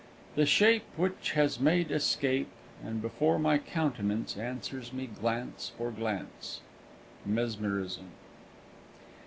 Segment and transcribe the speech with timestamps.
[0.33, 2.47] "The shape Which has made escape,
[2.83, 6.61] And before my countenance Answers me glance for glance."
[7.29, 8.07] _Mesmerism.